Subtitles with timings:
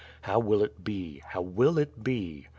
[0.23, 2.47] How will it be— how will it be?